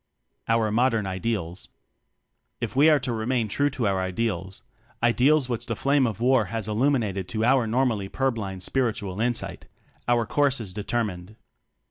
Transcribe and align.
Our 0.47 0.71
Modern 0.71 1.05
Ideals. 1.05 1.69
If 2.59 2.75
we 2.75 2.89
are 2.89 2.97
to 3.01 3.13
remain 3.13 3.47
true 3.47 3.69
to 3.69 3.85
our 3.87 4.01
ideals 4.01 4.63
ideals 5.03 5.47
which 5.47 5.67
the 5.67 5.75
flame 5.75 6.07
of 6.07 6.19
war 6.19 6.45
has 6.45 6.67
illumined 6.67 7.27
to 7.27 7.45
our 7.45 7.67
normally 7.67 8.09
pur 8.09 8.31
blind 8.31 8.63
spiritual 8.63 9.21
insight 9.21 9.67
our 10.07 10.25
course 10.25 10.59
is 10.59 10.73
determined. 10.73 11.35